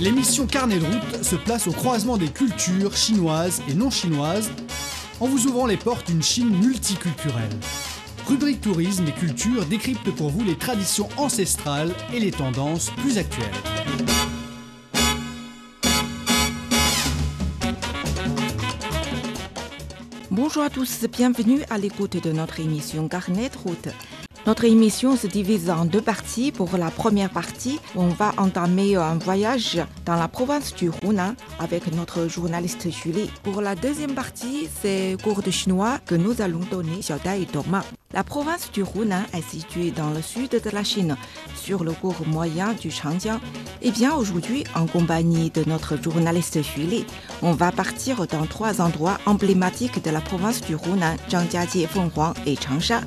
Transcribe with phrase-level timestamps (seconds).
[0.00, 4.50] L'émission Carnet de route se place au croisement des cultures chinoises et non chinoises
[5.20, 7.50] en vous ouvrant les portes d'une Chine multiculturelle.
[8.26, 13.44] Rubrique tourisme et culture décrypte pour vous les traditions ancestrales et les tendances plus actuelles.
[20.30, 23.88] Bonjour à tous, bienvenue à l'écoute de notre émission Carnet de route.
[24.46, 26.50] Notre émission se divise en deux parties.
[26.50, 31.94] Pour la première partie, on va entamer un voyage dans la province du Hunan avec
[31.94, 33.30] notre journaliste Julie.
[33.42, 37.84] Pour la deuxième partie, c'est cours de chinois que nous allons donner Xiaodai et Thomas.
[38.12, 41.16] La province du Hunan est située dans le sud de la Chine,
[41.54, 43.40] sur le cours moyen du Changjiang.
[43.82, 47.04] Et bien aujourd'hui, en compagnie de notre journaliste Julie,
[47.42, 52.56] on va partir dans trois endroits emblématiques de la province du Hunan, Zhangjiajie, Fenghuang et
[52.56, 53.02] Changsha.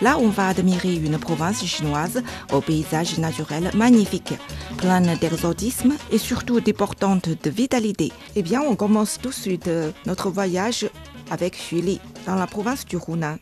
[0.00, 4.34] Là, on va admirer une province chinoise au paysage naturel magnifique,
[4.78, 8.12] pleine d'exotisme et surtout déportante de vitalité.
[8.34, 10.88] Eh bien, on commence tout de suite euh, notre voyage
[11.30, 13.36] avec Julie dans la province du Hunan.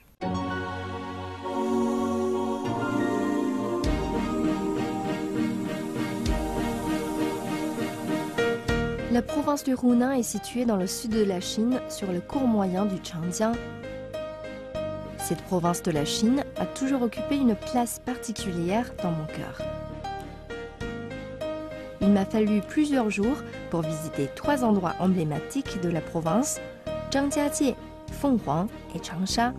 [9.13, 12.47] La province du Hunan est située dans le sud de la Chine, sur le cours
[12.47, 13.53] moyen du Changjiang.
[15.31, 19.63] Cette province de la Chine a toujours occupé une place particulière dans mon cœur.
[22.01, 23.37] Il m'a fallu plusieurs jours
[23.71, 26.61] pour visiter trois endroits emblématiques de la province,
[27.13, 27.77] Zhangjiajie,
[28.11, 29.53] Fenghuang et Changsha.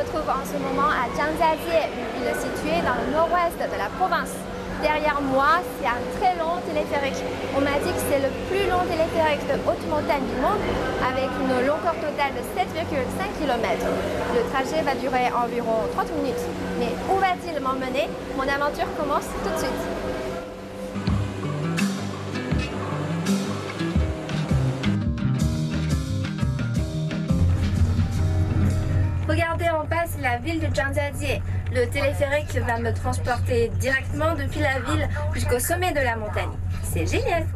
[0.00, 3.76] Je me trouve en ce moment à Zhangjiajie, une ville située dans le nord-ouest de
[3.76, 4.32] la province.
[4.80, 7.20] Derrière moi, c'est un très long téléphérique.
[7.52, 10.64] On m'a dit que c'est le plus long téléphérique de haute montagne du monde,
[11.04, 13.76] avec une longueur totale de 7,5 km.
[14.32, 16.48] Le trajet va durer environ 30 minutes.
[16.78, 18.08] Mais où va-t-il m'emmener?
[18.40, 19.99] Mon aventure commence tout de suite.
[30.40, 31.40] Ville de Zhangjiajie.
[31.72, 36.50] Le téléphérique va me transporter directement depuis la ville jusqu'au sommet de la montagne.
[36.82, 37.46] C'est génial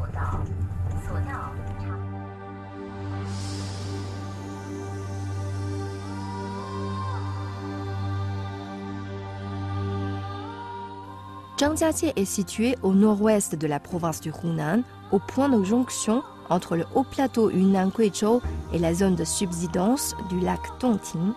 [11.58, 16.76] Zhangjiajie est située au nord-ouest de la province du Hunan, au point de jonction entre
[16.76, 21.32] le haut plateau Yunnan-Guizhou et la zone de subsidence du lac Dongting.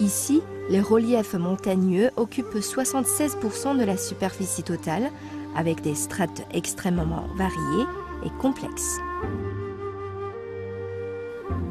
[0.00, 5.10] Ici, les reliefs montagneux occupent 76% de la superficie totale,
[5.56, 7.86] avec des strates extrêmement variées
[8.24, 8.98] et complexes.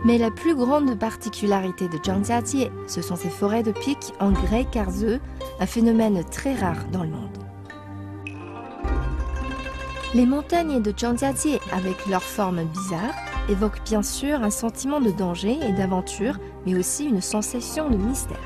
[0.04, 4.66] Mais la plus grande particularité de Zhangjiajie, ce sont ses forêts de pics en grès
[4.66, 5.20] carzeux,
[5.60, 7.38] un phénomène très rare dans le monde.
[10.14, 13.16] Les montagnes de Zhangjiajie, avec leurs formes bizarres,
[13.50, 18.38] évoquent bien sûr un sentiment de danger et d'aventure, mais aussi une sensation de mystère.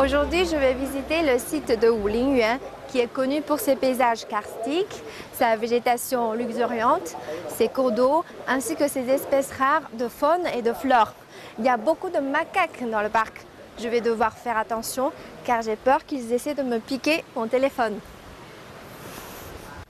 [0.00, 5.02] Aujourd'hui, je vais visiter le site de Wulingyuan, qui est connu pour ses paysages karstiques,
[5.32, 7.16] sa végétation luxuriante,
[7.48, 11.14] ses cours d'eau, ainsi que ses espèces rares de faune et de flore.
[11.58, 13.44] Il y a beaucoup de macaques dans le parc.
[13.80, 15.12] Je vais devoir faire attention
[15.44, 17.94] car j'ai peur qu'ils essaient de me piquer mon téléphone.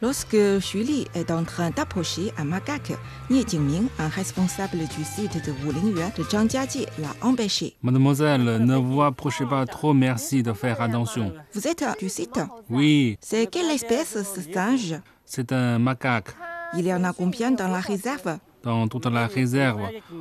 [0.01, 2.93] Lorsque Julie est en train d'approcher un macaque,
[3.31, 7.75] Nie Jingming, un responsable du site de Wulingyuan de Zhangjiajie, l'a empêché.
[7.83, 11.33] Mademoiselle, ne vous approchez pas trop, merci de faire attention.
[11.53, 12.39] Vous êtes du site?
[12.71, 14.95] Oui, C'est quelle espèce ce singe?
[15.25, 16.29] C'est un macaque.
[16.75, 18.39] Il y en a combien dans la réserve?
[18.69, 19.81] Dans toute la réserve,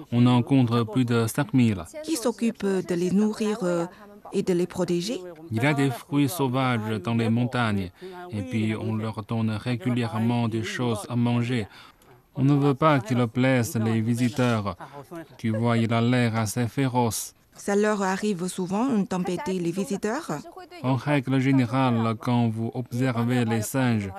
[0.10, 1.84] on en compte plus de 5000.
[2.02, 3.86] Qui s'occupe de les nourrir euh,
[4.32, 5.20] et de les protéger?
[5.52, 7.92] Il y a des fruits sauvages dans les montagnes
[8.32, 11.68] et puis on leur donne régulièrement des choses à manger.
[12.36, 14.78] On ne veut pas qu'ils blessent les visiteurs.
[15.38, 17.34] Tu vois, il a l'air assez féroce.
[17.54, 20.32] Ça leur arrive souvent d'embêter les visiteurs?
[20.84, 24.10] En règle générale, quand vous observez les singes,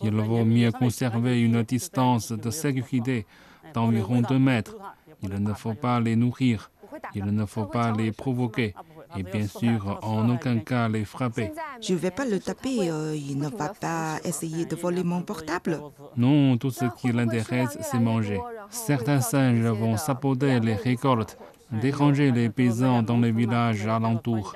[0.00, 3.26] il vaut mieux conserver une distance de sécurité
[3.74, 4.76] d'environ 2 mètres.
[5.22, 6.70] Il ne faut pas les nourrir.
[7.14, 8.74] Il ne faut pas les provoquer.
[9.16, 11.52] et bien sûr en aucun cas les frapper.
[11.80, 15.22] Je ne vais pas le taper, euh, il ne va pas essayer de voler mon
[15.22, 15.80] portable.
[16.16, 18.40] Non, tout ce qui l'intéresse, c'est manger.
[18.70, 21.38] Certains singes vont saboter les récoltes,
[21.70, 24.52] déranger les paysans dans les villages alentours.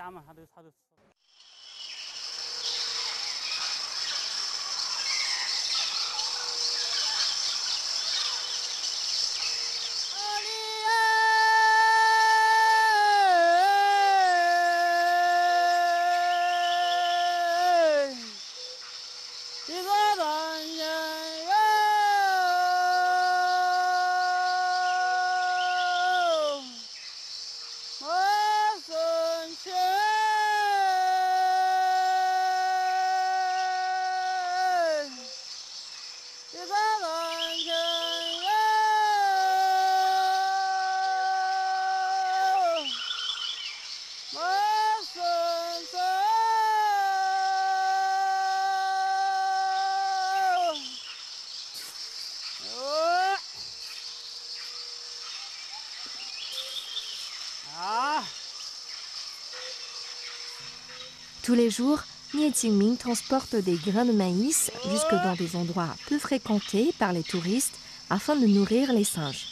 [61.48, 62.00] Tous les jours,
[62.34, 67.22] Nie Qingming transporte des grains de maïs jusque dans des endroits peu fréquentés par les
[67.22, 67.72] touristes
[68.10, 69.46] afin de nourrir les singes.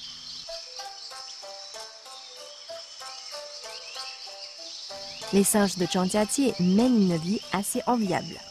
[5.33, 8.43] Les singes de Zhangjiajie mènent une vie assez enviable.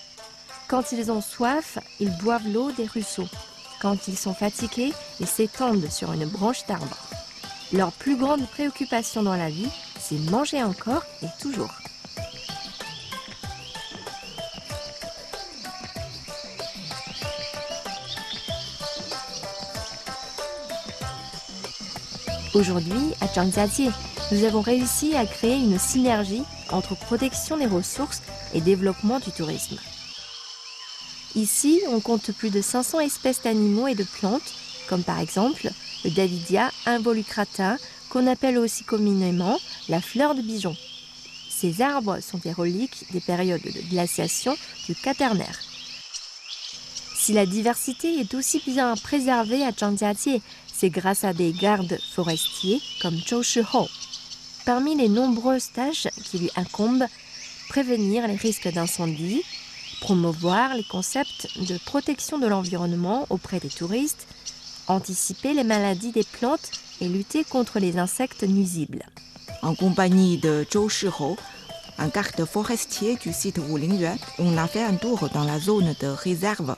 [0.67, 3.29] Quand ils ont soif, ils boivent l'eau des ruisseaux.
[3.79, 6.97] Quand ils sont fatigués, ils s'étendent sur une branche d'arbre.
[7.71, 9.69] Leur plus grande préoccupation dans la vie,
[9.99, 11.69] c'est manger encore et toujours.
[22.55, 23.89] Aujourd'hui, à Zhangjiajie,
[24.31, 28.21] nous avons réussi à créer une synergie entre protection des ressources
[28.53, 29.77] et développement du tourisme.
[31.35, 34.53] Ici, on compte plus de 500 espèces d'animaux et de plantes,
[34.87, 35.69] comme par exemple
[36.05, 37.75] le Davidia involucrata,
[38.09, 39.59] qu'on appelle aussi communément
[39.89, 40.77] la fleur de Bijon.
[41.49, 44.55] Ces arbres sont des reliques des périodes de glaciation
[44.87, 45.59] du Quaternaire.
[47.17, 50.41] Si la diversité est aussi bien préservée à Zhangjiajie,
[50.77, 53.87] c'est grâce à des gardes forestiers comme Zhou Shiho.
[54.65, 57.05] Parmi les nombreuses tâches qui lui incombent,
[57.69, 59.43] prévenir les risques d'incendie,
[60.01, 64.27] promouvoir les concepts de protection de l'environnement auprès des touristes,
[64.87, 69.05] anticiper les maladies des plantes et lutter contre les insectes nuisibles.
[69.61, 71.37] En compagnie de Zhou Shiho,
[71.97, 76.07] un garde forestier du site Wulingyuan, on a fait un tour dans la zone de
[76.07, 76.75] réserve.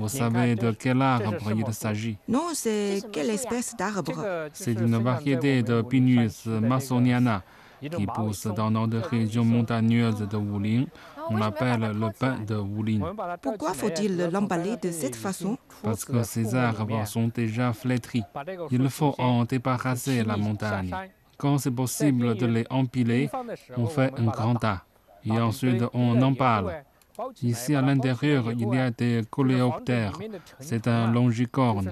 [0.00, 2.16] Vous savez de quel arbre il s'agit?
[2.26, 4.48] Non, c'est quelle espèce d'arbre?
[4.52, 7.42] C'est une variété de Pinus masoniana
[7.80, 10.84] qui pousse dans notre région montagneuse de Wulin.
[11.28, 13.14] On l'appelle le pin de Wulin.
[13.42, 15.58] Pourquoi faut-il l'emballer de cette façon?
[15.82, 18.24] Parce que ces arbres sont déjà flétris.
[18.70, 20.94] Il faut en débarrasser la montagne.
[21.36, 23.30] Quand c'est possible de les empiler,
[23.76, 24.82] on fait un grand tas.
[25.24, 26.84] Et ensuite, on empale.
[27.42, 30.18] Ici, à l'intérieur, il y a des coléoptères.
[30.58, 31.90] C'est un longicorne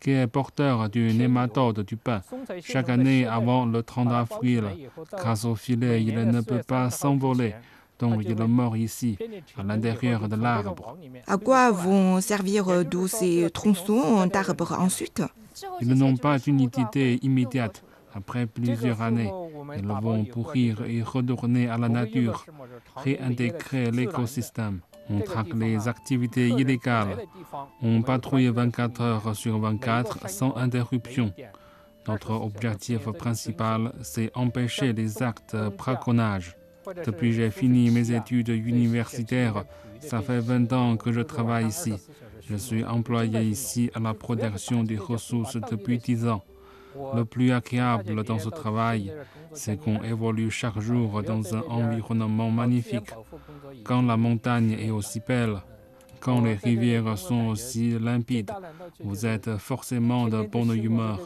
[0.00, 2.20] qui est porteur du nématode du pain.
[2.62, 4.64] Chaque année, avant le 30 avril,
[5.12, 7.54] grâce au filet, il ne peut pas s'envoler.
[7.98, 9.18] Donc, il meurt ici,
[9.58, 10.96] à l'intérieur de l'arbre.
[11.26, 15.22] À quoi vont servir tous ces tronçons d'arbres ensuite?
[15.82, 17.82] Ils n'ont pas d'utilité immédiate.
[18.14, 19.32] Après plusieurs années,
[19.76, 22.44] ils vont pourrir et retourner à la nature,
[22.96, 24.80] réintégrer l'écosystème.
[25.08, 27.24] On traque les activités illégales.
[27.82, 31.32] On patrouille 24 heures sur 24 sans interruption.
[32.08, 36.56] Notre objectif principal, c'est empêcher les actes braconnage.
[37.04, 39.64] Depuis j'ai fini mes études universitaires,
[40.00, 41.94] ça fait 20 ans que je travaille ici.
[42.48, 46.42] Je suis employé ici à la protection des ressources depuis 10 ans.
[47.14, 49.12] Le plus agréable dans ce travail,
[49.52, 53.10] c'est qu'on évolue chaque jour dans un environnement magnifique.
[53.84, 55.56] Quand la montagne est aussi belle,
[56.20, 58.52] quand les rivières sont aussi limpides,
[59.02, 61.18] vous êtes forcément de bonne humeur.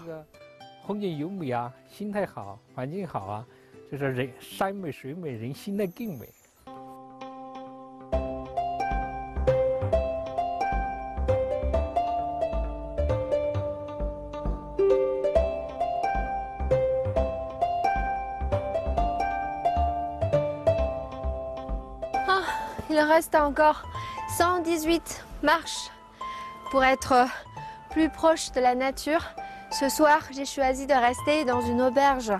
[22.94, 23.82] Il reste encore
[24.38, 25.90] 118 marches
[26.70, 27.26] pour être
[27.90, 29.24] plus proche de la nature.
[29.72, 32.32] Ce soir, j'ai choisi de rester dans une auberge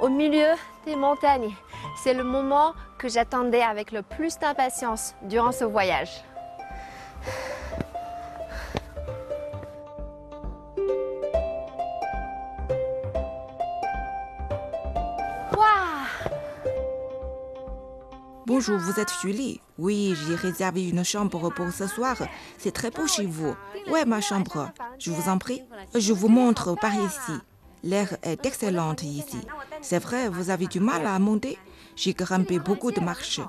[0.00, 0.52] au milieu
[0.86, 1.52] des montagnes.
[2.00, 6.22] C'est le moment que j'attendais avec le plus d'impatience durant ce voyage.
[18.58, 22.16] Bonjour, vous êtes Julie Oui, j'ai réservé une chambre pour ce soir.
[22.58, 23.54] C'est très beau chez vous.
[23.88, 24.72] Ouais, ma chambre.
[24.98, 25.62] Je vous en prie.
[25.94, 27.38] Je vous montre par ici.
[27.84, 29.38] L'air est excellent ici.
[29.80, 31.56] C'est vrai, vous avez du mal à monter.
[31.94, 33.40] J'ai grimpé beaucoup de marches.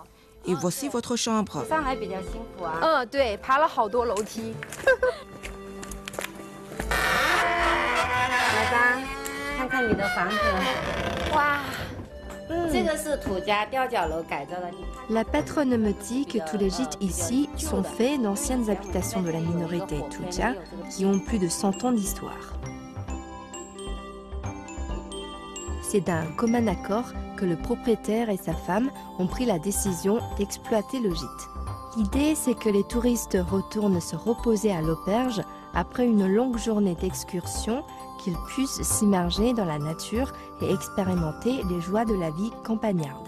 [0.46, 1.66] Et voici votre chambre.
[15.10, 19.40] La patronne me dit que tous les gîtes ici sont faits d'anciennes habitations de la
[19.40, 20.54] minorité Tuja
[20.90, 22.54] qui ont plus de 100 ans d'histoire.
[25.84, 31.00] C'est d'un commun accord que le propriétaire et sa femme ont pris la décision d'exploiter
[31.00, 31.50] le gîte.
[31.98, 35.42] L'idée, c'est que les touristes retournent se reposer à l'auberge
[35.74, 37.84] après une longue journée d'excursion,
[38.24, 43.28] qu'ils puissent s'immerger dans la nature et expérimenter les joies de la vie campagnarde.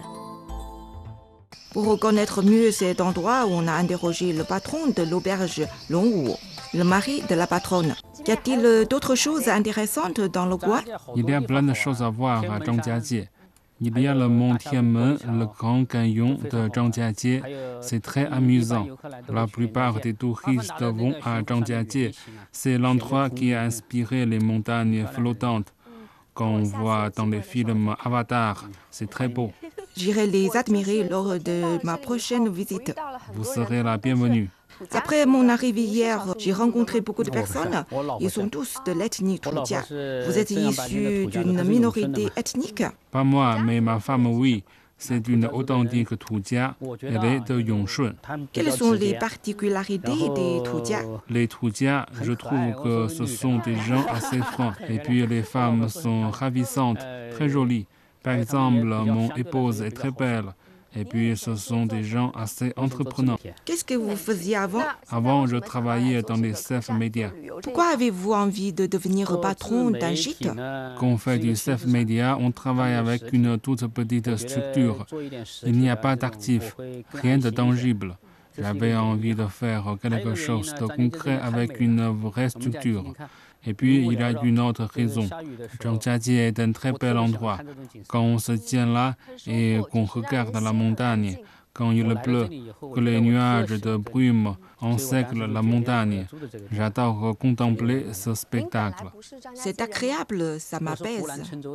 [1.73, 6.31] Pour reconnaître mieux cet endroit, on a interrogé le patron de l'auberge Longwu,
[6.73, 7.95] le mari de la patronne.
[8.27, 10.81] Y a-t-il d'autres choses intéressantes dans le coin
[11.15, 13.27] Il y a plein de choses à voir à Zhangjiajie.
[13.83, 17.41] Il y a le mont Tianmen, le grand canyon de Zhangjiajie.
[17.81, 18.85] C'est très amusant.
[19.27, 22.11] La plupart des touristes vont à Zhangjiajie.
[22.51, 25.73] C'est l'endroit qui a inspiré les montagnes flottantes
[26.35, 28.69] qu'on voit dans les films Avatar.
[28.91, 29.51] C'est très beau.
[29.97, 32.95] J'irai les admirer lors de ma prochaine visite.
[33.33, 34.49] Vous serez la bienvenue.
[34.91, 37.85] Après mon arrivée hier, j'ai rencontré beaucoup de personnes.
[38.19, 39.81] Ils sont tous de l'ethnie Tuja.
[40.27, 42.83] Vous êtes issu d'une minorité ethnique?
[43.11, 44.63] Pas moi, mais ma femme, oui.
[44.97, 46.75] C'est une authentique Tuja.
[47.01, 48.13] Elle est de Yongshun.
[48.53, 54.05] Quelles sont les particularités des Tuja Les Tuja, je trouve que ce sont des gens
[54.07, 54.75] assez francs.
[54.87, 56.99] Et puis les femmes sont ravissantes,
[57.31, 57.87] très jolies.
[58.21, 60.53] Par exemple, mon épouse est très belle.
[60.95, 63.37] Et puis ce sont des gens assez entreprenants.
[63.65, 67.31] Qu'est-ce que vous faisiez avant Avant, je travaillais dans les self-médias.
[67.63, 70.49] Pourquoi avez-vous envie de devenir patron d'un gîte
[70.99, 75.05] Quand on fait du self-média, on travaille avec une toute petite structure.
[75.65, 76.75] Il n'y a pas d'actifs,
[77.13, 78.17] rien de tangible.
[78.57, 83.13] J'avais envie de faire quelque chose de concret avec une vraie structure.
[83.65, 85.27] Et puis, il y a une autre raison.
[85.81, 87.59] Zhangjiajie est un très bel endroit.
[88.07, 89.15] Quand on se tient là
[89.47, 91.37] et qu'on regarde la montagne,
[91.73, 92.49] quand il pleut,
[92.93, 96.25] que les nuages de brume encerclent la montagne,
[96.71, 99.05] j'adore contempler ce spectacle.
[99.53, 101.25] C'est agréable, ça m'apaise.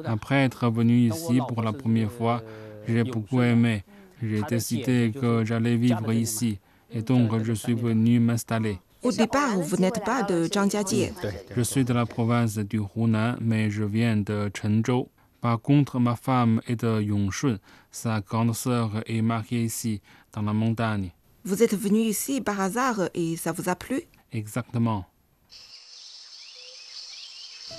[0.05, 2.43] Après être venu ici pour la première fois,
[2.87, 3.85] j'ai beaucoup aimé.
[4.23, 6.59] J'ai décidé que j'allais vivre ici.
[6.90, 8.78] Et donc, je suis venu m'installer.
[9.03, 11.11] Au départ, vous n'êtes pas de Zhangjiajie.
[11.55, 15.09] Je suis de la province du Hunan, mais je viens de Chenzhou.
[15.41, 17.59] Par contre, ma femme est de Yongshun.
[17.93, 20.00] Sa grande sœur est mariée ici,
[20.33, 21.12] dans la montagne.
[21.45, 24.03] Vous êtes venu ici par hasard et ça vous a plu?
[24.33, 25.05] Exactement.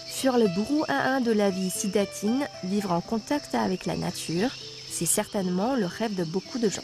[0.10, 4.50] Sur le brouhaha de la vie sidatine, vivre en contact avec la nature,
[4.90, 6.82] c'est certainement le rêve de beaucoup de gens.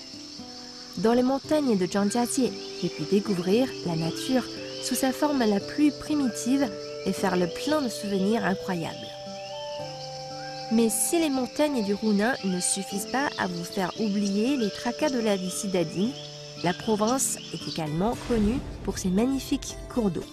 [0.97, 4.43] Dans les montagnes de Zhangjiajie, j'ai pu découvrir la nature
[4.83, 6.69] sous sa forme la plus primitive
[7.07, 8.95] et faire le plein de souvenirs incroyables.
[10.71, 15.09] Mais si les montagnes du Hunan ne suffisent pas à vous faire oublier les tracas
[15.09, 16.11] de la vie citadine,
[16.63, 20.23] la province est également connue pour ses magnifiques cours d'eau.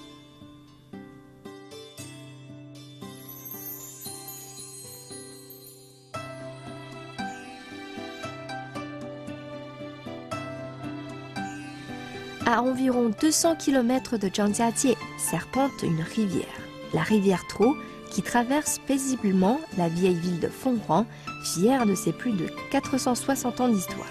[12.47, 16.47] À environ 200 km de Zhangjiajie serpente une rivière,
[16.95, 17.77] la rivière Trou,
[18.11, 21.07] qui traverse paisiblement la vieille ville de Fenghuang,
[21.45, 24.09] fière de ses plus de 460 ans d'histoire.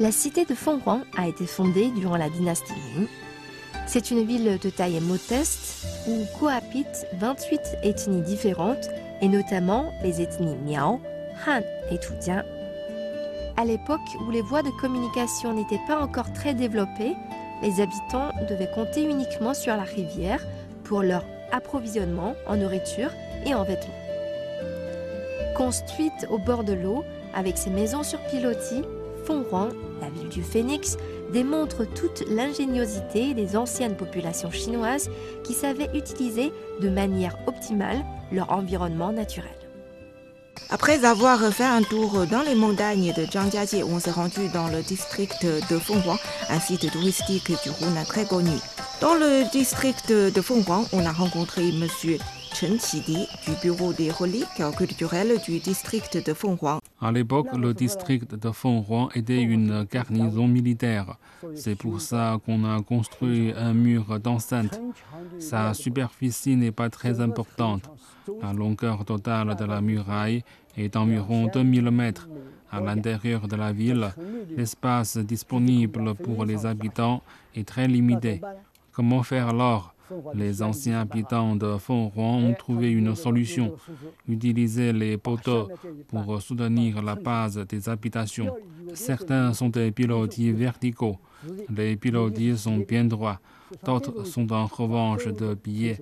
[0.00, 3.06] La cité de Fenghuang a été fondée durant la dynastie Ming.
[3.86, 8.88] C'est une ville de taille modeste où cohabitent 28 ethnies différentes
[9.20, 11.00] et notamment les ethnies Miao,
[11.46, 12.42] Han et Tujian.
[13.56, 17.14] À l'époque où les voies de communication n'étaient pas encore très développées,
[17.62, 20.44] les habitants devaient compter uniquement sur la rivière
[20.82, 23.10] pour leur approvisionnement en nourriture
[23.46, 23.94] et en vêtements.
[25.56, 28.82] Construite au bord de l'eau, avec ses maisons sur pilotis,
[29.24, 29.70] Fenghuang,
[30.00, 30.96] la ville du phénix,
[31.32, 35.10] démontre toute l'ingéniosité des anciennes populations chinoises
[35.44, 39.63] qui savaient utiliser de manière optimale leur environnement naturel.
[40.70, 44.82] Après avoir fait un tour dans les montagnes de Zhangjiajie, on s'est rendu dans le
[44.82, 46.18] district de Fenghuang,
[46.50, 48.56] un site touristique du Hunan très connu.
[49.00, 52.18] Dans le district de Fenghuang, on a rencontré Monsieur
[52.54, 52.78] Chen
[53.46, 56.78] du bureau des reliques culturelles du district de Fenghuang.
[57.00, 61.16] À l'époque, le district de Fenghuang était une garnison militaire.
[61.56, 64.80] C'est pour ça qu'on a construit un mur d'enceinte.
[65.40, 67.90] Sa superficie n'est pas très importante.
[68.40, 70.44] La longueur totale de la muraille
[70.76, 72.28] est d'environ 2000 mètres.
[72.70, 74.14] À l'intérieur de la ville,
[74.56, 77.20] l'espace disponible pour les habitants
[77.56, 78.40] est très limité.
[78.92, 79.93] Comment faire alors?
[80.34, 83.76] Les anciens habitants de Fenghuang ont trouvé une solution,
[84.28, 85.68] utiliser les poteaux
[86.08, 88.54] pour soutenir la base des habitations.
[88.94, 91.18] Certains sont des pilotis verticaux,
[91.74, 93.40] les pilotis sont bien droits,
[93.84, 96.00] d'autres sont en revanche de billets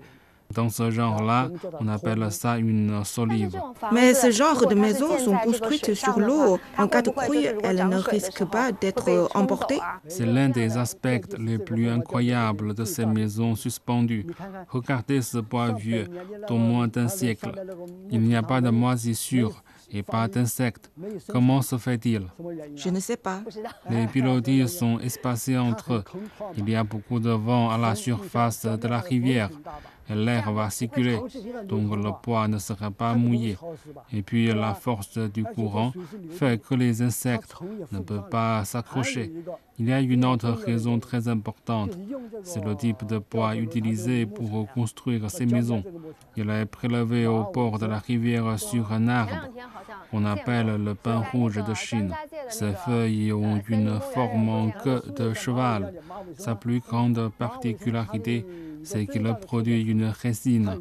[0.55, 1.49] dans ce genre-là,
[1.81, 3.61] on appelle ça une solive.
[3.93, 6.59] Mais ce genre de maisons sont construites sur l'eau.
[6.79, 9.81] En cas de crue, elles ne risquent pas d'être emportées.
[10.07, 14.27] C'est l'un des aspects les plus incroyables de ces maisons suspendues.
[14.69, 16.09] Regardez ce bois vieux
[16.49, 17.53] d'au moins d'un siècle.
[18.11, 20.91] Il n'y a pas de moisissure et pas d'insectes.
[21.29, 22.23] Comment se fait-il?
[22.75, 23.41] Je ne sais pas.
[23.91, 26.05] Les pilotis sont espacés entre eux.
[26.57, 29.51] Il y a beaucoup de vent à la surface de la rivière
[30.15, 31.19] l'air va circuler,
[31.65, 33.57] donc le poids ne sera pas mouillé.
[34.13, 35.93] Et puis la force du courant
[36.31, 37.55] fait que les insectes
[37.91, 39.33] ne peuvent pas s'accrocher.
[39.79, 41.97] Il y a une autre raison très importante,
[42.43, 45.83] c'est le type de bois utilisé pour construire ces maisons.
[46.37, 49.49] Il est prélevé au bord de la rivière sur un arbre
[50.11, 52.15] qu'on appelle le pain rouge de Chine.
[52.49, 55.95] Ses feuilles ont une forme en queue de cheval.
[56.37, 58.47] Sa plus grande particularité,
[58.85, 60.79] c'est qu'il produit une résine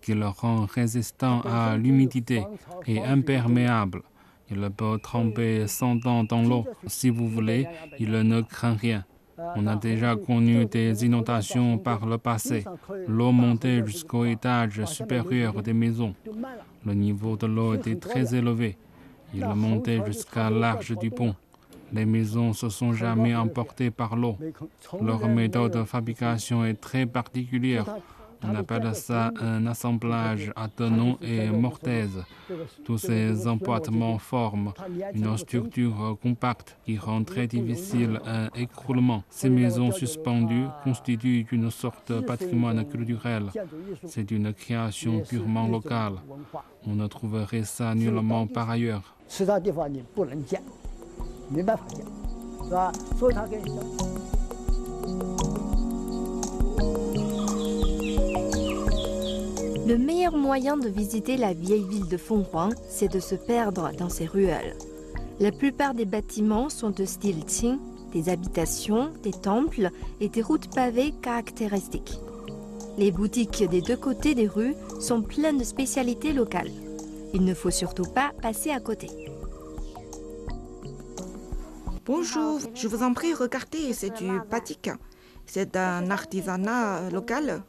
[0.00, 2.44] qui le rend résistant à l'humidité
[2.86, 4.02] et imperméable.
[4.50, 6.64] Il peut tremper 100 ans dans l'eau.
[6.86, 7.66] Si vous voulez,
[7.98, 9.04] il ne craint rien.
[9.56, 12.64] On a déjà connu des inondations par le passé.
[13.06, 16.14] L'eau montait jusqu'au étage supérieur des maisons.
[16.84, 18.76] Le niveau de l'eau était très élevé.
[19.34, 21.34] Il montait jusqu'à l'arche du pont.
[21.92, 24.36] Les maisons se sont jamais emportées par l'eau.
[25.00, 27.86] Leur méthode de fabrication est très particulière.
[28.42, 32.22] On appelle ça un assemblage à tenons et mortaise.
[32.84, 34.72] Tous ces emboîtements forment
[35.14, 39.24] une structure compacte qui rend très difficile un écroulement.
[39.30, 43.44] Ces maisons suspendues constituent une sorte de patrimoine culturel.
[44.04, 46.14] C'est une création purement locale.
[46.86, 49.16] On ne trouverait ça nullement par ailleurs.
[59.86, 64.08] Le meilleur moyen de visiter la vieille ville de Fenghuang, c'est de se perdre dans
[64.08, 64.76] ses ruelles.
[65.38, 67.78] La plupart des bâtiments sont de style Qing,
[68.12, 72.18] des habitations, des temples et des routes pavées caractéristiques.
[72.98, 76.72] Les boutiques des deux côtés des rues sont pleines de spécialités locales.
[77.34, 79.25] Il ne faut surtout pas passer à côté.
[82.06, 84.90] Bonjour, je vous en prie, regardez, c'est du batik.
[85.44, 87.64] C'est un artisanat local.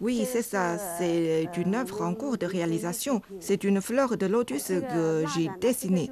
[0.00, 0.78] Oui, c'est ça.
[0.78, 3.22] C'est une œuvre en cours de réalisation.
[3.40, 6.10] C'est une fleur de lotus que j'ai dessinée.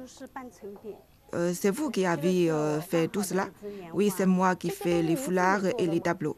[1.33, 3.47] Euh, c'est vous qui avez euh, fait tout cela
[3.93, 6.37] Oui, c'est moi qui fais les foulards et les tableaux.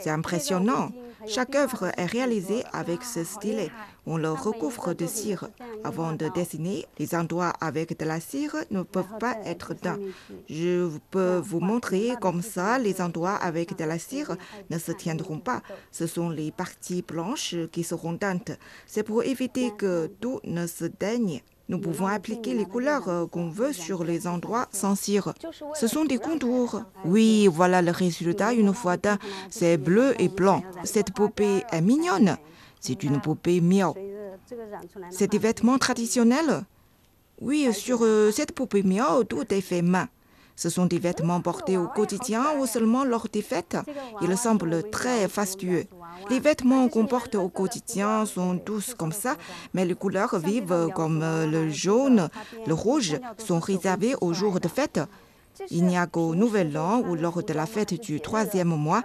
[0.00, 0.90] C'est impressionnant.
[1.26, 3.70] Chaque œuvre est réalisée avec ce stylet.
[4.06, 5.48] On le recouvre de cire.
[5.84, 9.98] Avant de dessiner, les endroits avec de la cire ne peuvent pas être teints.
[10.48, 14.36] Je peux vous montrer comme ça, les endroits avec de la cire
[14.70, 15.62] ne se tiendront pas.
[15.92, 18.52] Ce sont les parties blanches qui seront teintes.
[18.86, 21.42] C'est pour éviter que tout ne se daigne.
[21.70, 25.32] Nous pouvons appliquer les couleurs euh, qu'on veut sur les endroits sans cire.
[25.74, 26.82] Ce sont des contours.
[27.04, 29.18] Oui, voilà le résultat une fois teint.
[29.50, 30.64] C'est bleu et blanc.
[30.82, 32.36] Cette poupée est mignonne.
[32.80, 33.94] C'est une poupée miao.
[35.10, 36.64] C'est des vêtements traditionnels?
[37.40, 40.08] Oui, sur euh, cette poupée miao, tout est fait main.
[40.60, 43.78] Ce sont des vêtements portés au quotidien ou seulement lors des fêtes?
[44.20, 45.86] Ils semblent très fastueux.
[46.28, 49.36] Les vêtements qu'on porte au quotidien sont tous comme ça,
[49.72, 52.28] mais les couleurs vives comme le jaune,
[52.66, 55.00] le rouge sont réservées aux jours de fête.
[55.70, 59.02] Il n'y a qu'au Nouvel An ou lors de la fête du troisième mois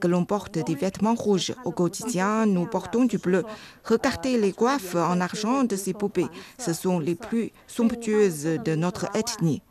[0.00, 1.54] que l'on porte des vêtements rouges.
[1.64, 3.44] Au quotidien, nous portons du bleu.
[3.84, 6.26] Regardez les coiffes en argent de ces poupées.
[6.58, 9.62] Ce sont les plus somptueuses de notre ethnie.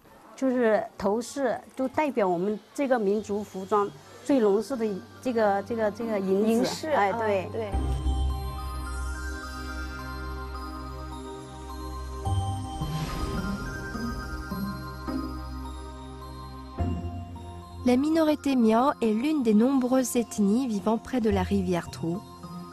[17.86, 22.20] La minorité Miao est l'une des nombreuses ethnies vivant près de la rivière Trou.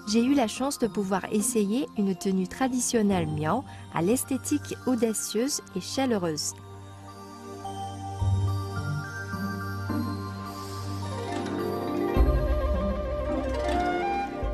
[0.08, 3.62] J'ai eu la chance de pouvoir essayer une tenue traditionnelle Miao
[3.94, 6.54] à l'esthétique audacieuse et chaleureuse.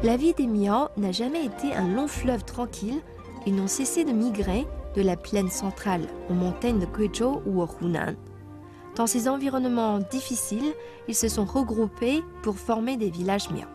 [0.04, 3.00] La vie des Miao n'a jamais été un long fleuve tranquille.
[3.46, 7.68] Ils n'ont cessé de migrer de la plaine centrale aux montagnes de Guizhou ou au
[7.82, 8.14] Hunan.
[8.94, 10.72] Dans ces environnements difficiles,
[11.08, 13.66] ils se sont regroupés pour former des villages Miao.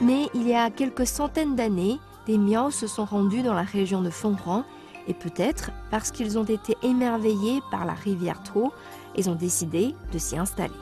[0.00, 4.02] Mais il y a quelques centaines d'années, des Miao se sont rendus dans la région
[4.02, 4.62] de Fenghuang
[5.08, 8.70] et peut-être parce qu'ils ont été émerveillés par la rivière Trou,
[9.16, 10.74] ils ont décidé de s'y installer.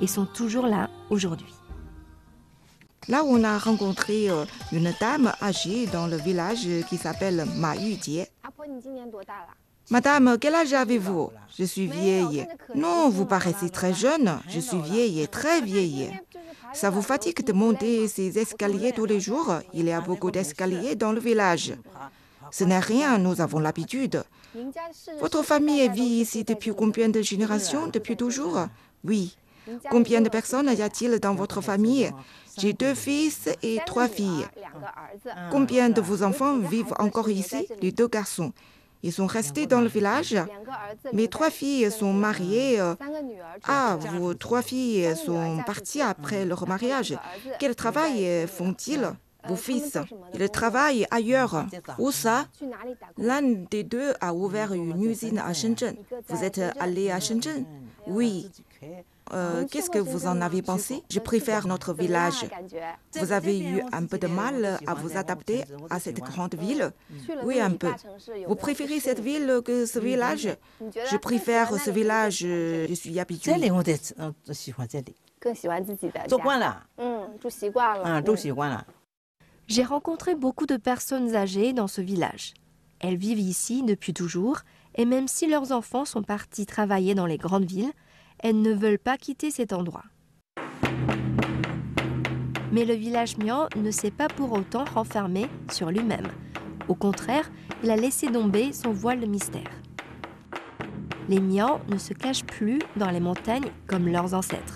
[0.00, 1.54] Ils sont toujours là aujourd'hui.
[3.08, 7.74] Là, on a rencontré euh, une dame âgée dans le village qui s'appelle Ma.
[9.90, 11.30] Madame, quel âge avez-vous?
[11.58, 12.46] Je suis vieille.
[12.74, 14.38] Non, vous paraissez très jeune.
[14.48, 16.18] Je suis vieille très vieille.
[16.72, 19.52] Ça vous fatigue de monter ces escaliers tous les jours?
[19.74, 21.74] Il y a beaucoup d'escaliers dans le village.
[22.52, 24.22] Ce n'est rien, nous avons l'habitude.
[25.20, 28.58] Votre famille vit ici depuis combien de générations Depuis toujours?
[29.04, 29.36] Oui.
[29.90, 32.10] Combien de personnes y a-t-il dans votre famille?
[32.58, 34.44] J'ai deux fils et trois filles.
[35.50, 37.66] Combien de vos enfants vivent encore ici?
[37.80, 38.52] Les deux garçons.
[39.02, 40.36] Ils sont restés dans le village.
[41.12, 42.78] Mes trois filles sont mariées.
[43.64, 47.16] Ah, vos trois filles sont parties après leur mariage.
[47.58, 49.10] Quel travail font-ils?
[49.48, 49.98] Vos fils,
[50.34, 51.66] ils travaillent ailleurs.
[51.98, 52.46] Où ça?
[53.18, 55.96] L'un des deux a ouvert une usine à Shenzhen.
[56.28, 57.64] Vous êtes allé à Shenzhen?
[58.06, 58.50] Oui.
[59.32, 61.02] Euh, Qu'est-ce que vous en avez pensé?
[61.08, 62.44] Je préfère notre village.
[63.14, 66.90] Vous avez eu un peu de mal à vous adapter à cette grande ville?
[67.44, 67.88] Oui, un peu.
[68.46, 70.48] Vous préférez cette ville que ce village?
[71.10, 73.52] Je préfère ce village, je suis habituée.
[79.68, 82.54] J'ai rencontré beaucoup de personnes âgées dans ce village.
[83.00, 84.58] Elles vivent ici depuis toujours
[84.94, 87.92] et même si leurs enfants sont partis travailler dans les grandes villes,
[88.40, 90.04] elles ne veulent pas quitter cet endroit.
[92.72, 96.28] Mais le village Mian ne s'est pas pour autant renfermé sur lui-même.
[96.88, 97.50] Au contraire,
[97.82, 99.70] il a laissé tomber son voile de mystère.
[101.28, 104.74] Les Mian ne se cachent plus dans les montagnes comme leurs ancêtres.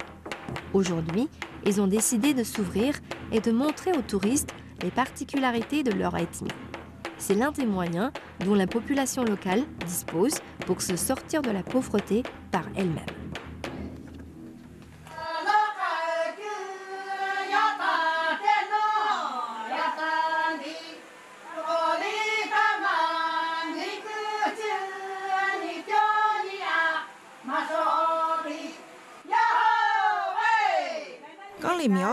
[0.72, 1.28] Aujourd'hui,
[1.64, 2.94] ils ont décidé de s'ouvrir
[3.32, 6.50] et de montrer aux touristes les particularités de leur ethnie.
[7.18, 8.10] C'est l'un des moyens
[8.44, 10.34] dont la population locale dispose
[10.66, 13.15] pour se sortir de la pauvreté par elle-même.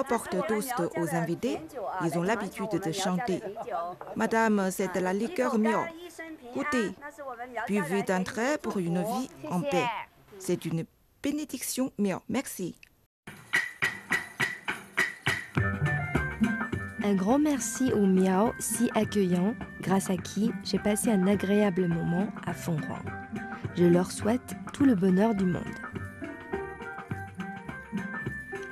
[0.07, 1.59] Portent toast aux invités,
[2.03, 3.41] ils ont l'habitude de chanter.
[4.15, 5.83] Madame, c'est de la liqueur Miao.
[6.53, 6.91] Goûtez.
[7.67, 9.85] Buvez d'un trait pour une vie en paix.
[10.39, 10.85] C'est une
[11.21, 12.19] bénédiction Miao.
[12.29, 12.75] Merci.
[17.05, 22.27] Un grand merci aux Miao si accueillants, grâce à qui j'ai passé un agréable moment
[22.45, 23.03] à Fonghuang.
[23.75, 25.63] Je leur souhaite tout le bonheur du monde.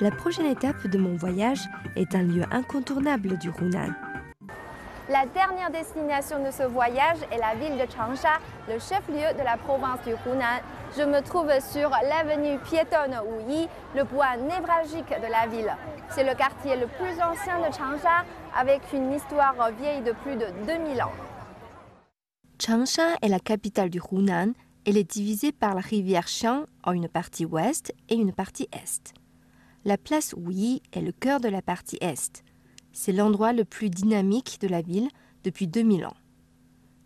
[0.02, 1.62] La prochaine étape de mon voyage
[1.96, 3.94] est un lieu incontournable du Hunan.
[5.08, 9.58] La dernière destination de ce voyage est la ville de Changsha, le chef-lieu de la
[9.58, 10.60] province du Hunan.
[10.98, 15.72] Je me trouve sur l'avenue piétonne Wuyi, le point névralgique de la ville.
[16.10, 18.26] C'est le quartier le plus ancien de Changsha,
[18.58, 21.14] avec une histoire vieille de plus de 2000 ans.
[22.60, 24.54] Changsha est la capitale du Hunan.
[24.88, 29.21] Elle est divisée par la rivière Xiang en une partie ouest et une partie est.
[29.84, 32.44] La place Wuyi est le cœur de la partie est.
[32.94, 35.10] C'est l'endroit le plus dynamique de la ville
[35.44, 36.16] depuis 2000 ans.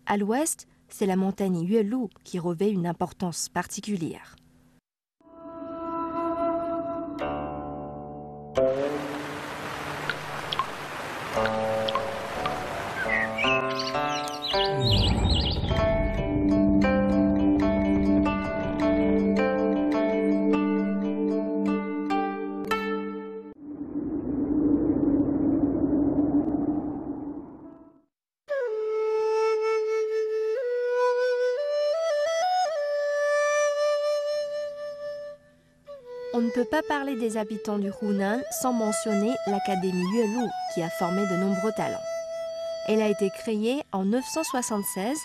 [0.04, 4.36] À l'ouest, c'est la montagne Yuelu qui revêt une importance particulière.
[37.14, 42.02] Des habitants du Hunan sans mentionner l'Académie Yuelu qui a formé de nombreux talents.
[42.88, 45.16] Elle a été créée en 976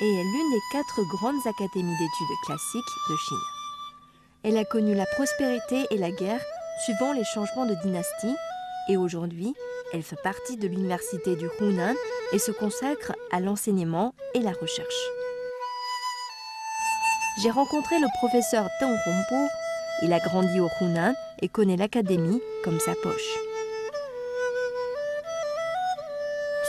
[0.00, 3.36] et est l'une des quatre grandes académies d'études classiques de Chine.
[4.44, 6.42] Elle a connu la prospérité et la guerre
[6.84, 8.34] suivant les changements de dynastie
[8.88, 9.54] et aujourd'hui,
[9.92, 11.94] elle fait partie de l'université du Hunan
[12.32, 15.10] et se consacre à l'enseignement et la recherche.
[17.42, 19.48] J'ai rencontré le professeur Deng Hongbo.
[20.02, 23.38] Il a grandi au Hunan et connaît l'académie comme sa poche.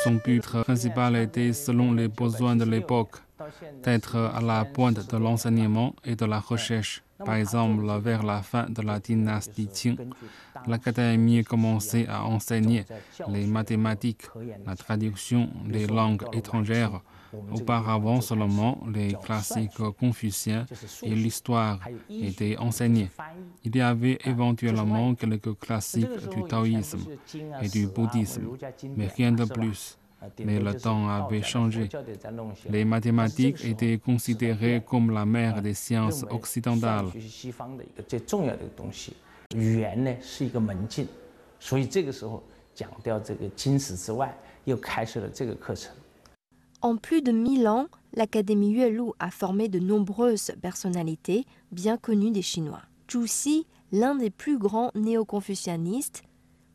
[0.04, 3.18] Son but principal était, selon les besoins de l'époque,
[3.84, 7.04] d'être à la pointe de l'enseignement et de la recherche.
[7.26, 9.98] Par exemple, vers la fin de la dynastie Qing,
[10.66, 12.86] l'Académie commençait à enseigner
[13.30, 14.28] les mathématiques,
[14.66, 17.02] la traduction des langues étrangères,
[17.52, 20.66] Auparavant seulement, les classiques confuciens
[21.04, 23.10] et l'histoire étaient enseignés.
[23.64, 27.06] Il y avait éventuellement quelques classiques du taoïsme
[27.62, 28.48] et du bouddhisme,
[28.96, 29.98] mais rien de plus.
[30.44, 31.90] Mais le temps avait changé.
[32.70, 37.08] Les mathématiques étaient considérées comme la mère des sciences occidentales.
[46.88, 52.42] En plus de mille ans, l'Académie Yuelu a formé de nombreuses personnalités bien connues des
[52.42, 52.82] Chinois.
[53.12, 56.24] Zhu Xi, l'un des plus grands néo-confucianistes,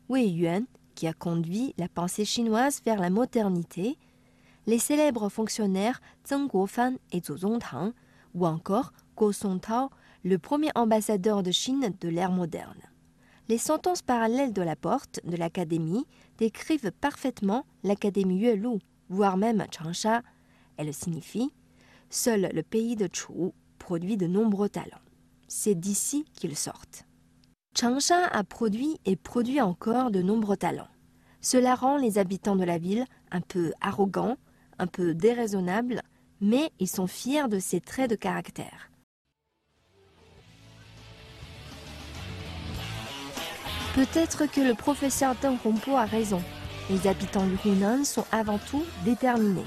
[0.09, 3.97] Wei Yuan, qui a conduit la pensée chinoise vers la modernité,
[4.67, 5.99] les célèbres fonctionnaires
[6.29, 7.93] Zheng Guofan et Zhou Zongtang,
[8.35, 9.89] ou encore Guo Songtao,
[10.23, 12.83] le premier ambassadeur de Chine de l'ère moderne.
[13.49, 16.05] Les sentences parallèles de la porte de l'Académie
[16.37, 18.77] décrivent parfaitement l'Académie Yuelu,
[19.09, 20.21] voire même Changsha.
[20.77, 21.51] Elle signifie
[22.09, 25.01] Seul le pays de Chu produit de nombreux talents.
[25.47, 27.05] C'est d'ici qu'ils sortent.
[27.77, 30.87] Changsha a produit et produit encore de nombreux talents.
[31.41, 34.37] Cela rend les habitants de la ville un peu arrogants,
[34.79, 36.01] un peu déraisonnables,
[36.39, 38.89] mais ils sont fiers de ses traits de caractère.
[43.95, 46.41] Peut-être que le professeur Deng Hongpo a raison.
[46.89, 49.65] Les habitants du Hunan sont avant tout déterminés.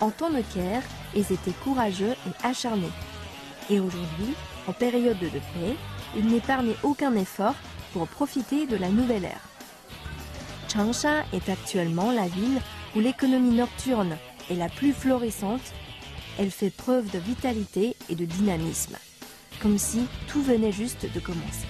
[0.00, 0.82] En temps de guerre,
[1.14, 2.92] ils étaient courageux et acharnés.
[3.70, 4.34] Et aujourd'hui,
[4.66, 5.76] en période de paix,
[6.16, 7.54] ils n'épargnent aucun effort
[7.92, 9.48] pour profiter de la nouvelle ère.
[10.72, 12.60] Changsha est actuellement la ville
[12.94, 14.16] où l'économie nocturne
[14.50, 15.72] est la plus florissante.
[16.38, 18.96] Elle fait preuve de vitalité et de dynamisme,
[19.60, 21.66] comme si tout venait juste de commencer.